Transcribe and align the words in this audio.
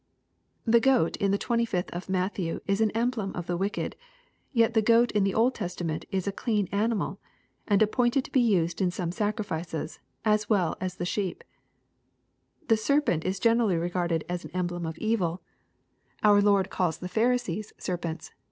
The 0.65 0.79
goat 0.79 1.15
in 1.17 1.29
the 1.29 1.37
25th 1.37 1.91
of 1.91 2.09
Matthew 2.09 2.59
is 2.65 2.81
an 2.81 2.89
emblem 2.95 3.35
of 3.35 3.45
the 3.45 3.55
wicked, 3.55 3.95
yet 4.51 4.73
the 4.73 4.81
goat 4.81 5.11
in 5.11 5.23
the 5.23 5.35
Old 5.35 5.53
Testament 5.53 6.05
is 6.09 6.25
a 6.27 6.31
clean 6.31 6.67
animal, 6.71 7.19
an! 7.67 7.83
appointed 7.83 8.25
to 8.25 8.31
be 8.31 8.41
used 8.41 8.81
in 8.81 8.89
some 8.89 9.11
sacrifices, 9.11 9.99
as 10.25 10.49
well 10.49 10.75
as 10.81 10.95
the 10.95 11.05
sheep, 11.05 11.43
The 12.67 12.77
serpent 12.77 13.25
is 13.25 13.39
generally 13.39 13.77
regarded 13.77 14.23
as 14.27 14.43
an 14.43 14.49
emblem 14.55 14.87
of 14.87 14.97
evil 14.97 15.43
Oct 16.23 16.23
6* 16.23 16.23
180 16.23 16.23
EXPOSITORY 16.23 16.41
THOUGHTS. 16.41 16.45
TiOrd 16.47 16.69
calls 16.71 16.97
the 16.97 17.07
Pharisees" 17.07 17.73
serpents." 17.77 18.31